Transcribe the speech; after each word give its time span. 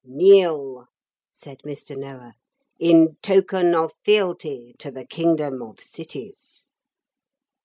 'Kneel,' 0.03 0.87
said 1.31 1.59
Mr. 1.59 1.95
Noah, 1.95 2.33
'in 2.79 3.17
token 3.21 3.75
of 3.75 3.93
fealty 4.03 4.73
to 4.79 4.89
the 4.89 5.05
Kingdom 5.05 5.61
of 5.61 5.79
Cities.' 5.79 6.65